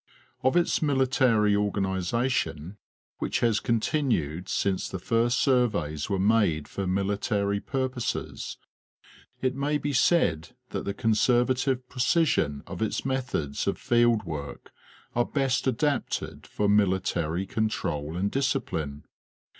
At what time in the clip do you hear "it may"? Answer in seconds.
9.43-9.77